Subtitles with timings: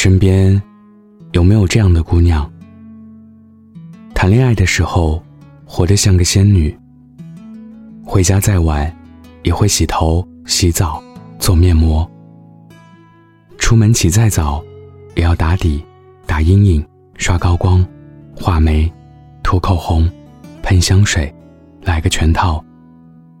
[0.00, 0.62] 身边
[1.32, 2.48] 有没有这样的姑娘？
[4.14, 5.20] 谈恋爱的时候，
[5.64, 6.72] 活得像个仙女。
[8.04, 8.96] 回家再晚，
[9.42, 11.02] 也会洗头、洗澡、
[11.40, 12.08] 做面膜。
[13.58, 14.62] 出门起再早，
[15.16, 15.84] 也要打底、
[16.26, 16.86] 打阴影、
[17.16, 17.84] 刷高光、
[18.36, 18.88] 画眉、
[19.42, 20.08] 涂口红、
[20.62, 21.34] 喷香水，
[21.82, 22.64] 来个全套。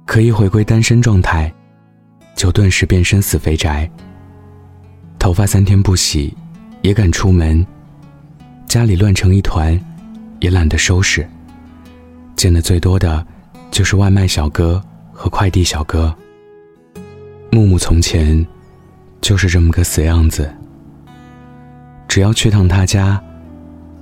[0.04, 1.54] 可以回归单身状态，
[2.34, 3.88] 就顿时变身死肥宅。
[5.20, 6.36] 头发三天不洗，
[6.82, 7.66] 也敢出门。
[8.66, 9.78] 家里乱成一团，
[10.40, 11.28] 也懒得收拾。
[12.36, 13.26] 见的最多的。
[13.70, 14.82] 就是外卖小哥
[15.12, 16.12] 和快递小哥。
[17.52, 18.44] 木木从前
[19.20, 20.50] 就是这么个死样子。
[22.08, 23.22] 只要去趟他家，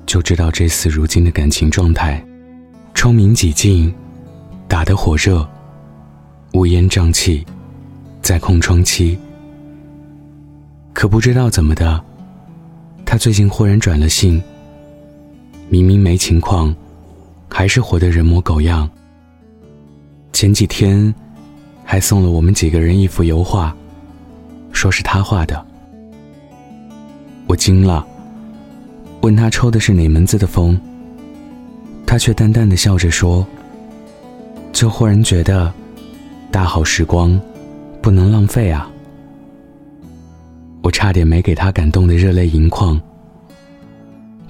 [0.07, 2.24] 就知道这厮如今的感情状态：
[2.95, 3.93] 窗明几净，
[4.69, 5.47] 打得火热，
[6.52, 7.45] 乌烟瘴气，
[8.23, 9.19] 在空窗期。
[10.95, 12.02] 可不知道怎么的，
[13.06, 14.43] 他最近忽然转了性。
[15.68, 16.74] 明明没情况，
[17.49, 18.88] 还是活得人模狗样。
[20.32, 21.15] 前几天，
[21.84, 23.74] 还送了我们几个人一幅油画，
[24.73, 25.65] 说是他画的。
[27.46, 28.04] 我惊了，
[29.23, 30.79] 问他抽的是哪门子的风，
[32.04, 33.46] 他却淡淡的笑着说
[34.73, 35.73] ：“就忽然觉得，
[36.51, 37.40] 大好时光，
[38.02, 38.90] 不能浪费啊。”
[40.87, 43.01] 我差点没给他感动的热泪盈眶，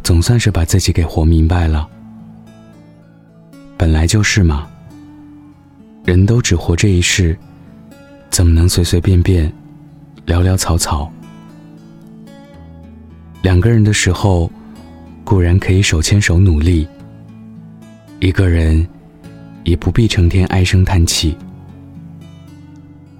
[0.03, 1.89] 总算是把自己给活明白了。
[3.75, 4.69] 本来就是嘛。
[6.05, 7.35] 人都只活这一世，
[8.29, 9.51] 怎么能随随便便、
[10.27, 11.11] 潦潦草草？
[13.41, 14.53] 两个人的时候，
[15.25, 16.87] 固然可以手牵手努力；
[18.21, 18.87] 一个人，
[19.65, 21.35] 也不必成天唉声叹气。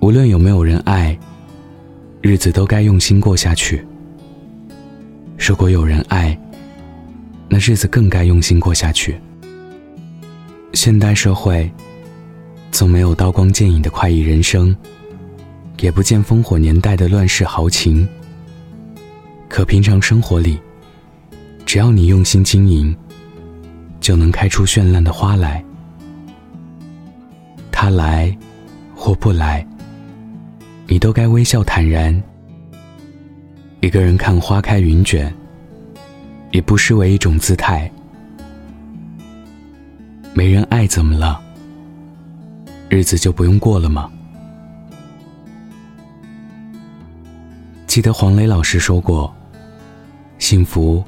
[0.01, 1.19] 无论有没有人爱，
[2.23, 3.85] 日子都该用心过下去。
[5.39, 6.39] 如果有人爱，
[7.49, 9.21] 那日子更该用心过下去。
[10.73, 11.71] 现代社会。
[12.73, 14.77] 纵没有刀光剑影的快意人生，
[15.81, 18.07] 也不见烽火年代的乱世豪情。
[19.49, 20.59] 可平常生活里，
[21.65, 22.95] 只要你用心经营，
[23.99, 25.65] 就能开出绚烂的花来。
[27.73, 28.37] 他来
[28.95, 29.67] 或不来，
[30.89, 32.23] 你都该微笑坦然。
[33.81, 35.33] 一个人看花开云卷，
[36.53, 37.91] 也不失为一种姿态。
[40.33, 41.41] 没人爱怎么了？
[42.89, 44.11] 日子就不用过了吗？
[47.87, 49.35] 记得黄磊老师说过，
[50.39, 51.03] 幸福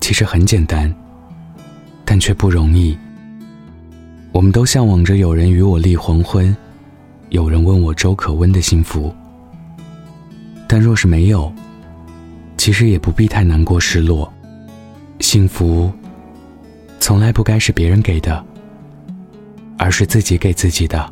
[0.00, 0.92] 其实很简单，
[2.04, 2.98] 但却不容易。
[4.32, 6.54] 我们都向往着有人与我立黄昏，
[7.30, 9.12] 有人问我粥可温的幸福。
[10.68, 11.52] 但若是没有，
[12.56, 14.32] 其实也不必太难过失落。
[15.18, 15.92] 幸福
[17.00, 18.44] 从来不该是别人给的，
[19.76, 21.10] 而是自己给自己的。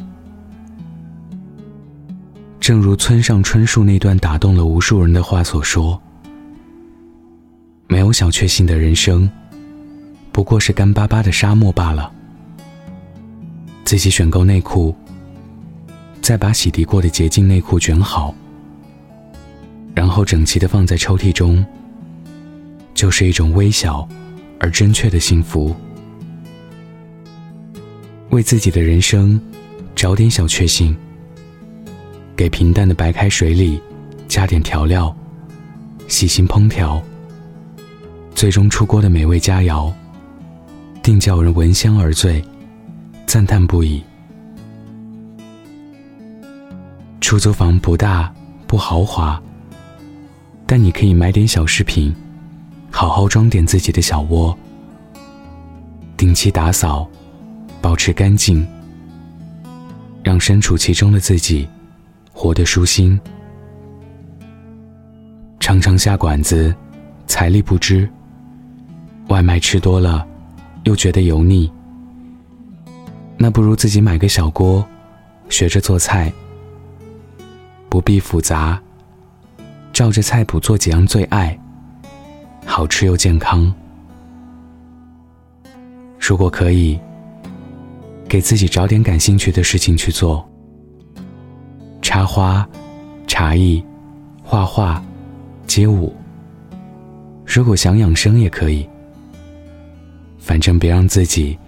[2.60, 6.00] 正如村上春树那段打动了无数人的话所说
[7.88, 9.30] ：“没有小确幸的人生，
[10.32, 12.12] 不过是干巴巴的沙漠罢了。”
[13.84, 14.94] 自己选购内裤，
[16.20, 18.34] 再把洗涤过的洁净内裤卷好，
[19.94, 21.64] 然后整齐的放在抽屉中，
[22.94, 24.06] 就是一种微小
[24.60, 25.74] 而真切的幸福。
[28.30, 29.40] 为自己的人生
[29.94, 30.96] 找点小确幸。
[32.36, 33.82] 给平淡的白开水里
[34.28, 35.12] 加点调料，
[36.06, 37.02] 细心烹调，
[38.32, 39.92] 最终出锅的美味佳肴，
[41.02, 42.44] 定叫人闻香而醉，
[43.26, 44.00] 赞叹不已。
[47.28, 48.32] 出租房不大
[48.66, 49.38] 不豪华，
[50.64, 52.16] 但你可以买点小饰品，
[52.90, 54.56] 好好装点自己的小窝，
[56.16, 57.06] 定期打扫，
[57.82, 58.66] 保持干净，
[60.22, 61.68] 让身处其中的自己。
[62.32, 63.20] 活得舒心，
[65.60, 66.74] 常常下馆子，
[67.26, 68.08] 财力不支。
[69.28, 70.26] 外卖吃多了，
[70.84, 71.70] 又觉得油腻。
[73.36, 74.82] 那不如自己买个小锅，
[75.50, 76.32] 学着做菜，
[77.88, 78.80] 不必复杂，
[79.92, 81.58] 照着菜谱做几样最爱，
[82.64, 83.72] 好吃又健康。
[86.18, 86.98] 如果可以，
[88.28, 90.46] 给自己找点感兴趣的事情去做。
[92.02, 92.68] 插花、
[93.26, 93.82] 茶艺、
[94.42, 95.02] 画画、
[95.66, 96.14] 街舞。
[97.46, 98.86] 如果想养生也可以，
[100.38, 101.58] 反正别让自己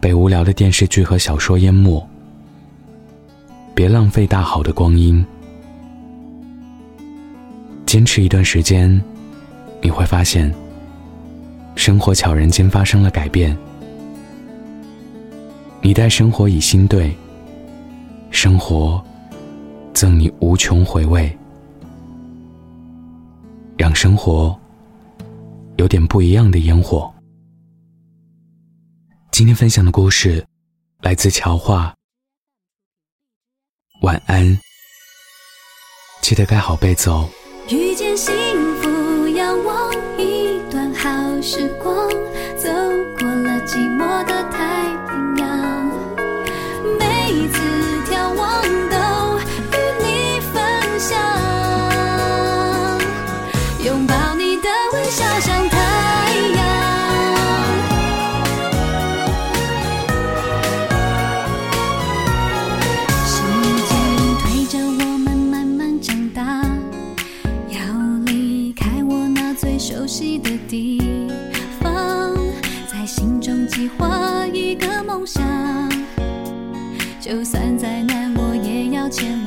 [0.00, 2.04] 被无聊的电视剧和小说淹没，
[3.74, 5.24] 别浪费大好的光阴。
[7.94, 8.90] 坚持一段时间
[9.80, 10.52] 你会发现
[11.76, 13.56] 生活悄然间发生了改变。
[15.80, 17.16] 你待生活以心对
[18.32, 19.00] 生活
[19.92, 21.30] 赠你无穷回味
[23.78, 24.58] 让生活
[25.76, 27.08] 有点不一样的烟火。
[29.30, 30.44] 今天分享的故事
[31.00, 31.94] 来自乔画
[34.02, 34.58] 晚安。
[36.22, 37.30] 记得盖好被子哦。
[37.68, 38.34] 遇见幸
[79.14, 79.43] 见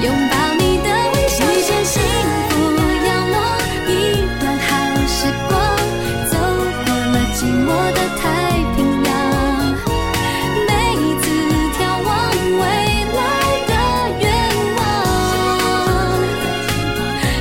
[0.00, 2.00] 拥抱你的微笑遇见幸
[2.48, 2.78] 福的
[3.90, 3.92] 一
[4.38, 4.70] 段好
[5.08, 5.58] 时光
[6.30, 6.32] 走
[6.84, 7.36] 过了寂
[7.66, 8.22] 寞的太
[8.76, 9.08] 平洋
[10.68, 11.24] 每一次
[11.76, 12.08] 眺望
[12.60, 12.62] 未
[13.16, 13.18] 来
[13.66, 13.72] 的
[14.20, 14.24] 愿
[14.76, 14.78] 望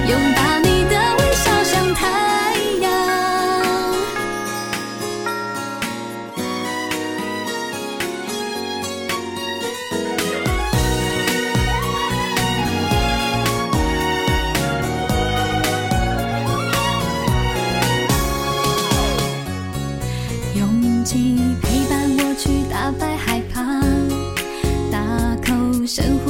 [0.09, 0.39] 拥抱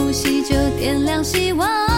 [0.08, 1.97] 呼吸就点亮希望。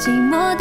[0.00, 0.59] 寂寞